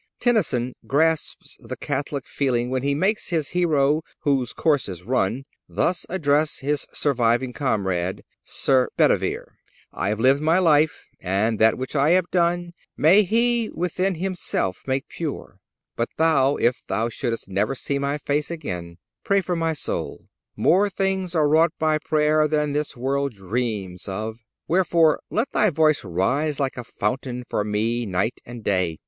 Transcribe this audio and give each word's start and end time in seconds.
Tennyson 0.19 0.73
grasps 0.87 1.57
the 1.59 1.75
Catholic 1.77 2.25
feeling 2.25 2.71
when 2.71 2.81
he 2.81 2.95
makes 2.95 3.29
his 3.29 3.49
hero, 3.49 4.01
whose 4.21 4.51
course 4.51 4.89
is 4.89 5.03
run, 5.03 5.45
thus 5.69 6.07
address 6.09 6.57
his 6.57 6.87
surviving 6.91 7.53
comrade, 7.53 8.23
Sir 8.43 8.89
Bedivere: 8.97 9.59
"I 9.93 10.09
have 10.09 10.19
lived 10.19 10.41
my 10.41 10.57
life, 10.57 11.07
and 11.19 11.59
that 11.59 11.77
which 11.77 11.95
I 11.95 12.17
have 12.17 12.31
done 12.31 12.73
May 12.97 13.21
He 13.21 13.69
within 13.69 14.15
Himself 14.15 14.81
make 14.87 15.07
pure; 15.07 15.59
but 15.95 16.09
thou, 16.17 16.55
If 16.55 16.81
thou 16.87 17.09
shouldst 17.09 17.47
never 17.47 17.75
see 17.75 17.99
my 17.99 18.17
face 18.17 18.49
again, 18.49 18.97
Pray 19.23 19.39
for 19.39 19.55
my 19.55 19.73
soul. 19.73 20.25
More 20.55 20.89
things 20.89 21.35
are 21.35 21.47
wrought 21.47 21.73
by 21.77 21.99
prayer 21.99 22.47
Than 22.47 22.73
this 22.73 22.97
world 22.97 23.33
dreams 23.33 24.07
of. 24.07 24.39
Wherefore, 24.67 25.19
let 25.29 25.51
thy 25.51 25.69
voice 25.69 26.03
Rise 26.03 26.59
like 26.59 26.75
a 26.77 26.83
fountain 26.83 27.43
for 27.43 27.63
me 27.63 28.07
night 28.07 28.39
and 28.47 28.63
day. 28.63 28.97